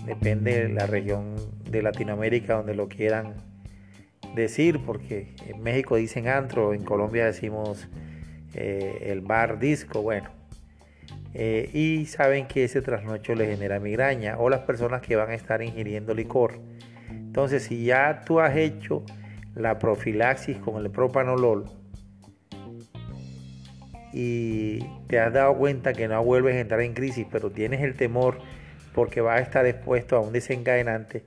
Depende 0.04 0.64
de 0.64 0.68
la 0.68 0.86
región 0.86 1.36
de 1.70 1.82
Latinoamérica 1.82 2.54
donde 2.54 2.74
lo 2.74 2.88
quieran 2.88 3.34
decir, 4.34 4.80
porque 4.84 5.34
en 5.46 5.62
México 5.62 5.96
dicen 5.96 6.28
antro, 6.28 6.74
en 6.74 6.84
Colombia 6.84 7.24
decimos 7.26 7.88
eh, 8.54 9.06
el 9.06 9.20
bar 9.20 9.58
disco, 9.58 10.02
bueno. 10.02 10.37
Eh, 11.40 11.70
y 11.72 12.06
saben 12.06 12.48
que 12.48 12.64
ese 12.64 12.82
trasnocho 12.82 13.32
le 13.36 13.46
genera 13.46 13.78
migraña 13.78 14.38
o 14.38 14.50
las 14.50 14.62
personas 14.62 15.02
que 15.02 15.14
van 15.14 15.30
a 15.30 15.34
estar 15.34 15.62
ingiriendo 15.62 16.12
licor. 16.12 16.58
Entonces, 17.10 17.62
si 17.62 17.84
ya 17.84 18.22
tú 18.26 18.40
has 18.40 18.56
hecho 18.56 19.04
la 19.54 19.78
profilaxis 19.78 20.58
con 20.58 20.84
el 20.84 20.90
propanolol, 20.90 21.66
y 24.12 24.80
te 25.06 25.20
has 25.20 25.32
dado 25.32 25.56
cuenta 25.56 25.92
que 25.92 26.08
no 26.08 26.24
vuelves 26.24 26.56
a 26.56 26.60
entrar 26.60 26.80
en 26.80 26.92
crisis, 26.92 27.24
pero 27.30 27.52
tienes 27.52 27.82
el 27.82 27.94
temor 27.94 28.38
porque 28.92 29.20
vas 29.20 29.38
a 29.38 29.42
estar 29.42 29.64
expuesto 29.64 30.16
a 30.16 30.20
un 30.20 30.32
desencadenante, 30.32 31.24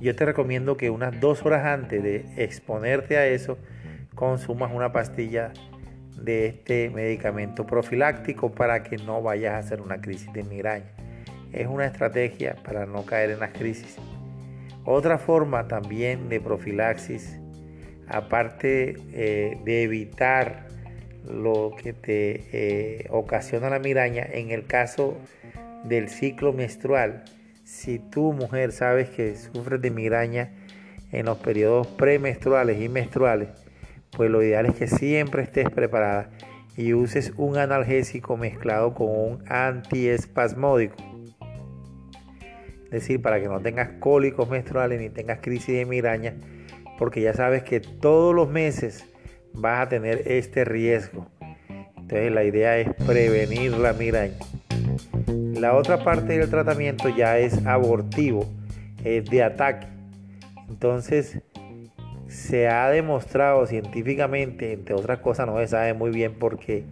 yo 0.00 0.14
te 0.14 0.26
recomiendo 0.26 0.76
que 0.76 0.90
unas 0.90 1.18
dos 1.18 1.46
horas 1.46 1.64
antes 1.64 2.02
de 2.02 2.26
exponerte 2.36 3.16
a 3.16 3.26
eso, 3.26 3.56
consumas 4.14 4.70
una 4.74 4.92
pastilla 4.92 5.52
de 6.16 6.46
este 6.46 6.90
medicamento 6.90 7.66
profiláctico 7.66 8.50
para 8.50 8.82
que 8.82 8.96
no 8.96 9.22
vayas 9.22 9.54
a 9.54 9.58
hacer 9.58 9.80
una 9.80 10.00
crisis 10.00 10.32
de 10.32 10.42
migraña. 10.42 10.90
Es 11.52 11.66
una 11.66 11.86
estrategia 11.86 12.56
para 12.64 12.86
no 12.86 13.04
caer 13.04 13.30
en 13.30 13.40
las 13.40 13.52
crisis. 13.52 13.96
Otra 14.84 15.18
forma 15.18 15.68
también 15.68 16.28
de 16.28 16.40
profilaxis, 16.40 17.38
aparte 18.08 18.96
eh, 19.12 19.58
de 19.64 19.82
evitar 19.82 20.66
lo 21.28 21.74
que 21.76 21.92
te 21.92 22.44
eh, 22.52 23.06
ocasiona 23.10 23.68
la 23.68 23.78
migraña 23.78 24.24
en 24.30 24.50
el 24.50 24.66
caso 24.66 25.16
del 25.84 26.08
ciclo 26.08 26.52
menstrual. 26.52 27.24
Si 27.64 27.98
tu 27.98 28.32
mujer 28.32 28.70
sabes 28.70 29.10
que 29.10 29.34
sufres 29.34 29.80
de 29.80 29.90
migraña 29.90 30.52
en 31.10 31.26
los 31.26 31.38
periodos 31.38 31.86
premenstruales 31.88 32.80
y 32.80 32.88
menstruales, 32.88 33.48
pues 34.12 34.30
lo 34.30 34.42
ideal 34.42 34.66
es 34.66 34.74
que 34.74 34.86
siempre 34.86 35.42
estés 35.42 35.70
preparada 35.70 36.30
y 36.76 36.92
uses 36.92 37.32
un 37.36 37.56
analgésico 37.56 38.36
mezclado 38.36 38.94
con 38.94 39.08
un 39.08 39.44
antiespasmódico. 39.48 40.96
Es 42.84 42.90
decir, 42.90 43.20
para 43.20 43.40
que 43.40 43.48
no 43.48 43.60
tengas 43.60 43.90
cólicos 43.98 44.48
menstruales 44.48 45.00
ni 45.00 45.10
tengas 45.10 45.40
crisis 45.40 45.74
de 45.74 45.84
migraña, 45.84 46.34
porque 46.98 47.20
ya 47.20 47.34
sabes 47.34 47.62
que 47.62 47.80
todos 47.80 48.34
los 48.34 48.48
meses 48.48 49.06
vas 49.52 49.86
a 49.86 49.88
tener 49.88 50.22
este 50.26 50.64
riesgo. 50.64 51.26
Entonces 51.96 52.30
la 52.30 52.44
idea 52.44 52.78
es 52.78 52.94
prevenir 53.06 53.72
la 53.72 53.92
migraña. 53.92 54.36
La 55.54 55.74
otra 55.74 56.04
parte 56.04 56.38
del 56.38 56.48
tratamiento 56.48 57.08
ya 57.08 57.38
es 57.38 57.66
abortivo, 57.66 58.46
es 59.04 59.24
de 59.24 59.42
ataque. 59.42 59.88
Entonces, 60.68 61.40
se 62.46 62.68
ha 62.68 62.88
demostrado 62.88 63.66
científicamente, 63.66 64.72
entre 64.72 64.94
otras 64.94 65.18
cosas 65.18 65.46
no 65.46 65.58
se 65.58 65.66
sabe 65.66 65.94
muy 65.94 66.10
bien 66.10 66.34
por 66.34 66.58
qué, 66.58 66.84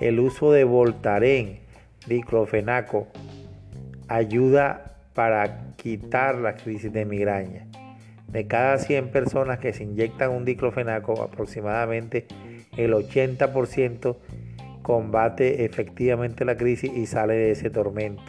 el 0.00 0.20
uso 0.20 0.52
de 0.52 0.64
Voltaren, 0.64 1.60
diclofenaco, 2.06 3.08
ayuda 4.08 4.96
para 5.14 5.74
quitar 5.76 6.36
la 6.36 6.54
crisis 6.56 6.92
de 6.92 7.04
migraña. 7.04 7.66
De 8.28 8.46
cada 8.46 8.78
100 8.78 9.08
personas 9.08 9.58
que 9.58 9.72
se 9.72 9.84
inyectan 9.84 10.30
un 10.30 10.44
diclofenaco, 10.44 11.22
aproximadamente 11.22 12.26
el 12.76 12.92
80% 12.92 14.16
combate 14.82 15.64
efectivamente 15.64 16.44
la 16.44 16.56
crisis 16.56 16.90
y 16.94 17.06
sale 17.06 17.34
de 17.34 17.50
ese 17.52 17.70
tormento. 17.70 18.22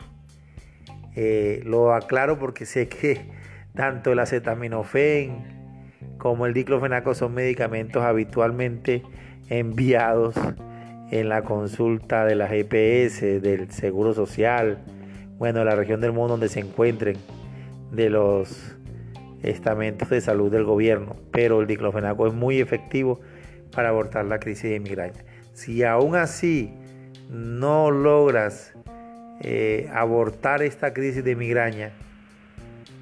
Eh, 1.15 1.62
lo 1.65 1.93
aclaro 1.93 2.39
porque 2.39 2.65
sé 2.65 2.88
que 2.88 3.22
tanto 3.75 4.12
el 4.12 4.20
acetaminofén 4.20 5.62
como 6.24 6.46
el 6.46 6.53
diclofenaco 6.53 7.13
son 7.15 7.34
medicamentos 7.34 8.01
habitualmente 8.01 9.03
enviados 9.50 10.34
en 11.12 11.27
la 11.27 11.42
consulta 11.42 12.24
de 12.24 12.36
la 12.36 12.48
GPS, 12.48 13.42
del 13.42 13.70
Seguro 13.72 14.13
Social, 14.13 14.77
bueno, 15.38 15.65
la 15.65 15.75
región 15.75 16.00
del 16.00 16.13
mundo 16.13 16.30
donde 16.30 16.48
se 16.48 16.62
encuentren, 16.62 17.18
de 17.92 18.10
los 18.10 18.74
estamentos 19.44 20.10
de 20.12 20.22
salud 20.22 20.50
del 20.50 20.63
gobierno. 20.63 21.18
Pero 21.34 21.60
el 21.60 21.68
diclofenaco 21.68 22.25
es 22.25 22.34
muy 22.34 22.62
efectivo 22.62 23.20
para 23.75 23.89
abortar 23.89 24.24
la 24.24 24.39
crisis 24.39 24.72
de 24.72 24.80
migraña. 24.80 25.25
Si 25.51 25.84
aún 25.84 26.15
así 26.15 26.74
no 27.30 27.92
logras 27.92 28.74
eh, 29.42 29.89
abortar 29.94 30.63
esta 30.63 30.94
crisis 30.94 31.22
de 31.25 31.36
migraña, 31.36 31.92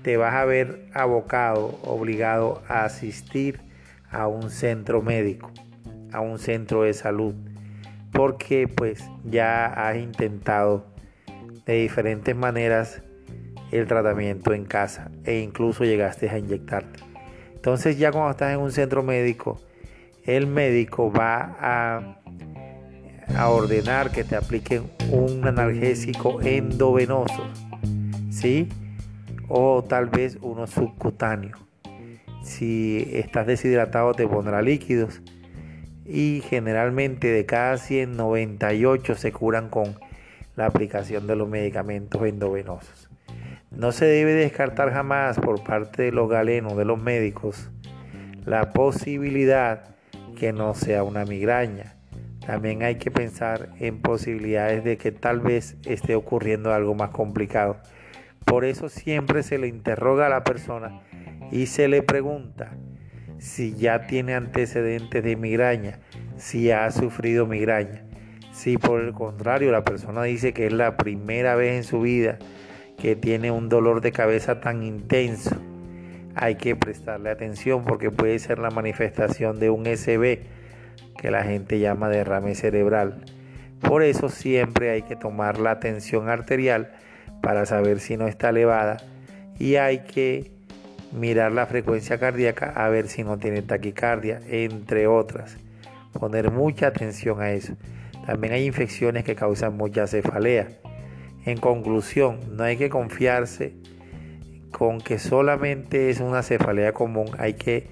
te 0.03 0.17
vas 0.17 0.33
a 0.33 0.45
ver 0.45 0.87
abocado, 0.93 1.79
obligado 1.83 2.63
a 2.67 2.85
asistir 2.85 3.59
a 4.09 4.27
un 4.27 4.49
centro 4.49 5.01
médico, 5.01 5.51
a 6.11 6.21
un 6.21 6.39
centro 6.39 6.83
de 6.83 6.93
salud, 6.93 7.35
porque 8.11 8.67
pues 8.67 9.03
ya 9.23 9.65
has 9.65 9.97
intentado 9.97 10.85
de 11.65 11.75
diferentes 11.75 12.35
maneras 12.35 13.01
el 13.71 13.87
tratamiento 13.87 14.53
en 14.53 14.65
casa 14.65 15.11
e 15.23 15.39
incluso 15.39 15.85
llegaste 15.85 16.29
a 16.29 16.37
inyectarte. 16.37 16.99
Entonces 17.53 17.97
ya 17.97 18.11
cuando 18.11 18.31
estás 18.31 18.53
en 18.53 18.59
un 18.59 18.71
centro 18.71 19.03
médico, 19.03 19.61
el 20.25 20.47
médico 20.47 21.11
va 21.11 21.55
a, 21.59 22.17
a 23.37 23.49
ordenar 23.49 24.11
que 24.11 24.23
te 24.23 24.35
apliquen 24.35 24.83
un 25.11 25.47
analgésico 25.47 26.41
endovenoso, 26.41 27.47
¿sí? 28.29 28.67
O 29.53 29.83
tal 29.83 30.05
vez 30.05 30.37
uno 30.41 30.65
subcutáneo. 30.65 31.57
Si 32.41 33.05
estás 33.11 33.45
deshidratado 33.45 34.13
te 34.13 34.25
pondrá 34.25 34.61
líquidos 34.61 35.21
y 36.05 36.41
generalmente 36.47 37.27
de 37.27 37.45
cada 37.45 37.75
198 37.75 39.15
se 39.15 39.33
curan 39.33 39.67
con 39.67 39.95
la 40.55 40.67
aplicación 40.67 41.27
de 41.27 41.35
los 41.35 41.49
medicamentos 41.49 42.25
endovenosos. 42.25 43.09
No 43.71 43.91
se 43.91 44.05
debe 44.05 44.31
descartar 44.33 44.93
jamás 44.93 45.37
por 45.37 45.61
parte 45.65 46.03
de 46.03 46.11
los 46.13 46.29
galenos, 46.29 46.77
de 46.77 46.85
los 46.85 47.01
médicos, 47.01 47.69
la 48.45 48.71
posibilidad 48.71 49.83
que 50.39 50.53
no 50.53 50.75
sea 50.75 51.03
una 51.03 51.25
migraña. 51.25 51.97
También 52.45 52.83
hay 52.83 52.95
que 52.95 53.11
pensar 53.11 53.67
en 53.79 54.01
posibilidades 54.01 54.85
de 54.85 54.95
que 54.97 55.11
tal 55.11 55.41
vez 55.41 55.75
esté 55.85 56.15
ocurriendo 56.15 56.73
algo 56.73 56.95
más 56.95 57.09
complicado. 57.09 57.75
Por 58.45 58.65
eso 58.65 58.89
siempre 58.89 59.43
se 59.43 59.57
le 59.57 59.67
interroga 59.67 60.25
a 60.25 60.29
la 60.29 60.43
persona 60.43 61.01
y 61.51 61.67
se 61.67 61.87
le 61.87 62.01
pregunta 62.01 62.71
si 63.39 63.73
ya 63.73 64.07
tiene 64.07 64.35
antecedentes 64.35 65.23
de 65.23 65.35
migraña, 65.35 65.99
si 66.37 66.71
ha 66.71 66.89
sufrido 66.91 67.47
migraña. 67.47 68.03
Si 68.51 68.77
por 68.77 69.01
el 69.01 69.13
contrario 69.13 69.71
la 69.71 69.83
persona 69.83 70.23
dice 70.23 70.53
que 70.53 70.67
es 70.67 70.73
la 70.73 70.97
primera 70.97 71.55
vez 71.55 71.77
en 71.77 71.83
su 71.83 72.01
vida 72.01 72.37
que 72.97 73.15
tiene 73.15 73.49
un 73.49 73.69
dolor 73.69 74.01
de 74.01 74.11
cabeza 74.11 74.59
tan 74.59 74.83
intenso, 74.83 75.55
hay 76.35 76.55
que 76.55 76.75
prestarle 76.75 77.29
atención 77.29 77.83
porque 77.83 78.11
puede 78.11 78.37
ser 78.39 78.59
la 78.59 78.69
manifestación 78.69 79.59
de 79.59 79.69
un 79.69 79.85
SB 79.85 80.39
que 81.17 81.31
la 81.31 81.43
gente 81.43 81.79
llama 81.79 82.09
derrame 82.09 82.55
cerebral. 82.55 83.25
Por 83.79 84.03
eso 84.03 84.29
siempre 84.29 84.91
hay 84.91 85.01
que 85.01 85.15
tomar 85.15 85.59
la 85.59 85.79
tensión 85.79 86.29
arterial 86.29 86.91
para 87.41 87.65
saber 87.65 87.99
si 87.99 88.17
no 88.17 88.27
está 88.27 88.49
elevada 88.49 88.97
y 89.59 89.75
hay 89.75 89.99
que 89.99 90.51
mirar 91.11 91.51
la 91.51 91.65
frecuencia 91.65 92.17
cardíaca 92.17 92.73
a 92.75 92.89
ver 92.89 93.07
si 93.07 93.23
no 93.23 93.37
tiene 93.37 93.61
taquicardia, 93.61 94.41
entre 94.47 95.07
otras. 95.07 95.57
Poner 96.13 96.51
mucha 96.51 96.87
atención 96.87 97.41
a 97.41 97.51
eso. 97.51 97.73
También 98.25 98.53
hay 98.53 98.65
infecciones 98.65 99.23
que 99.23 99.35
causan 99.35 99.77
mucha 99.77 100.07
cefalea. 100.07 100.67
En 101.45 101.57
conclusión, 101.57 102.39
no 102.55 102.63
hay 102.63 102.77
que 102.77 102.89
confiarse 102.89 103.73
con 104.71 105.01
que 105.01 105.19
solamente 105.19 106.09
es 106.09 106.19
una 106.19 106.43
cefalea 106.43 106.93
común. 106.93 107.29
Hay 107.37 107.53
que 107.53 107.87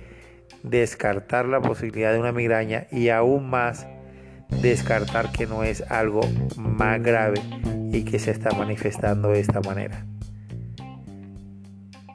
descartar 0.63 1.45
la 1.45 1.61
posibilidad 1.61 2.13
de 2.13 2.19
una 2.19 2.31
migraña 2.31 2.87
y 2.91 3.09
aún 3.09 3.49
más 3.49 3.87
descartar 4.49 5.31
que 5.31 5.47
no 5.47 5.63
es 5.63 5.81
algo 5.89 6.21
más 6.57 7.01
grave 7.01 7.41
y 7.91 8.03
que 8.03 8.19
se 8.19 8.31
está 8.31 8.51
manifestando 8.51 9.29
de 9.29 9.39
esta 9.39 9.61
manera. 9.61 10.05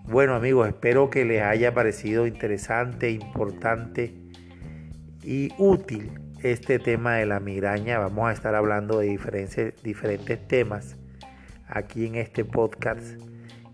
Bueno 0.04 0.34
amigos, 0.34 0.68
espero 0.68 1.10
que 1.10 1.24
les 1.24 1.42
haya 1.42 1.74
parecido 1.74 2.26
interesante, 2.26 3.10
importante 3.10 4.14
y 5.22 5.48
útil 5.58 6.12
este 6.42 6.78
tema 6.78 7.14
de 7.14 7.26
la 7.26 7.40
migraña. 7.40 7.98
Vamos 7.98 8.28
a 8.28 8.32
estar 8.32 8.54
hablando 8.54 8.98
de 8.98 9.06
diferentes, 9.06 9.82
diferentes 9.82 10.46
temas 10.46 10.96
aquí 11.66 12.06
en 12.06 12.16
este 12.16 12.44
podcast, 12.44 13.18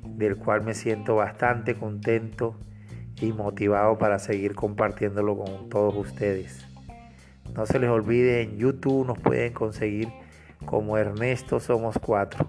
del 0.05 0.37
cual 0.37 0.62
me 0.62 0.75
siento 0.75 1.16
bastante 1.16 1.75
contento 1.75 2.57
y 3.20 3.33
motivado 3.33 3.99
para 3.99 4.18
seguir 4.18 4.55
compartiéndolo 4.55 5.37
con 5.37 5.68
todos 5.68 5.94
ustedes. 5.96 6.69
No 7.54 7.66
se 7.66 7.78
les 7.78 7.90
olvide, 7.90 8.42
en 8.42 8.56
YouTube 8.58 9.06
nos 9.06 9.18
pueden 9.18 9.52
conseguir 9.52 10.08
como 10.64 10.96
Ernesto 10.96 11.60
Somos 11.60 11.98
Cuatro. 11.98 12.46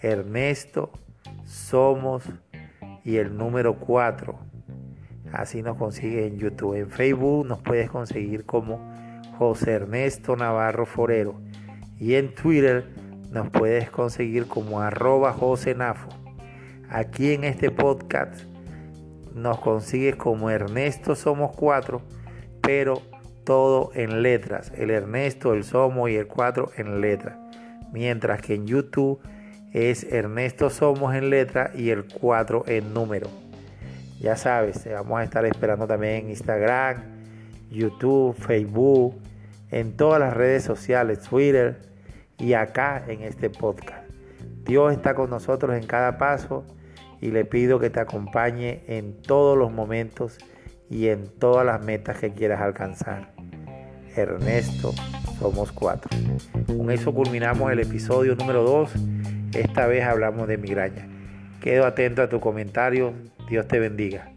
Ernesto 0.00 0.90
Somos 1.44 2.24
y 3.04 3.16
el 3.16 3.36
número 3.36 3.78
4. 3.78 4.38
Así 5.32 5.62
nos 5.62 5.76
consigue 5.76 6.26
en 6.26 6.38
YouTube. 6.38 6.74
En 6.74 6.90
Facebook 6.90 7.46
nos 7.46 7.60
puedes 7.60 7.90
conseguir 7.90 8.44
como 8.44 8.92
José 9.38 9.72
Ernesto 9.72 10.36
Navarro 10.36 10.86
Forero. 10.86 11.40
Y 11.98 12.14
en 12.14 12.34
Twitter 12.34 12.86
nos 13.30 13.50
puedes 13.50 13.90
conseguir 13.90 14.46
como 14.46 14.80
arroba 14.80 15.32
José 15.32 15.74
Nafo. 15.74 16.08
Aquí 16.88 17.32
en 17.32 17.44
este 17.44 17.70
podcast 17.70 18.44
nos 19.34 19.58
consigues 19.58 20.14
como 20.14 20.50
Ernesto 20.50 21.16
Somos 21.16 21.50
4, 21.56 22.00
pero 22.62 23.02
todo 23.44 23.90
en 23.94 24.22
letras. 24.22 24.72
El 24.76 24.90
Ernesto, 24.90 25.54
el 25.54 25.64
Somos 25.64 26.10
y 26.10 26.16
el 26.16 26.26
4 26.26 26.72
en 26.76 27.00
letras. 27.00 27.36
Mientras 27.92 28.40
que 28.40 28.54
en 28.54 28.66
YouTube 28.66 29.20
es 29.72 30.04
Ernesto 30.04 30.70
Somos 30.70 31.14
en 31.14 31.30
letra 31.30 31.70
y 31.74 31.90
el 31.90 32.04
4 32.06 32.64
en 32.66 32.94
número. 32.94 33.28
Ya 34.20 34.36
sabes, 34.36 34.88
vamos 34.90 35.20
a 35.20 35.24
estar 35.24 35.44
esperando 35.44 35.86
también 35.86 36.24
en 36.24 36.30
Instagram, 36.30 37.02
YouTube, 37.70 38.34
Facebook, 38.34 39.14
en 39.70 39.96
todas 39.96 40.20
las 40.20 40.32
redes 40.34 40.62
sociales, 40.62 41.20
Twitter 41.20 41.82
y 42.38 42.54
acá 42.54 43.04
en 43.06 43.22
este 43.22 43.50
podcast. 43.50 44.08
Dios 44.64 44.92
está 44.92 45.14
con 45.14 45.28
nosotros 45.28 45.76
en 45.76 45.86
cada 45.86 46.16
paso 46.16 46.64
y 47.20 47.32
le 47.32 47.44
pido 47.44 47.78
que 47.78 47.90
te 47.90 48.00
acompañe 48.00 48.82
en 48.86 49.20
todos 49.20 49.58
los 49.58 49.72
momentos 49.72 50.38
y 50.88 51.08
en 51.08 51.28
todas 51.38 51.66
las 51.66 51.84
metas 51.84 52.18
que 52.18 52.32
quieras 52.32 52.60
alcanzar. 52.60 53.33
Ernesto, 54.16 54.94
somos 55.38 55.72
cuatro. 55.72 56.10
Con 56.66 56.90
eso 56.90 57.12
culminamos 57.12 57.70
el 57.72 57.80
episodio 57.80 58.34
número 58.36 58.62
2 58.62 58.90
esta 59.54 59.86
vez 59.86 60.04
hablamos 60.04 60.48
de 60.48 60.58
migraña. 60.58 61.06
Quedo 61.60 61.86
atento 61.86 62.22
a 62.22 62.28
tu 62.28 62.40
comentario. 62.40 63.14
Dios 63.48 63.68
te 63.68 63.78
bendiga. 63.78 64.33